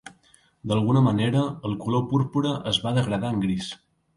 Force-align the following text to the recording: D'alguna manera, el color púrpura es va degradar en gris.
D'alguna 0.71 1.03
manera, 1.07 1.43
el 1.71 1.77
color 1.83 2.09
púrpura 2.15 2.57
es 2.73 2.81
va 2.87 2.97
degradar 2.99 3.35
en 3.37 3.45
gris. 3.45 3.71